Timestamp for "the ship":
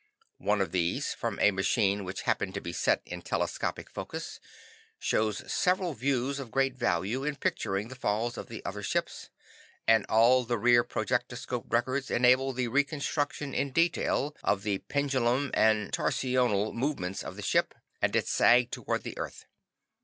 17.35-17.75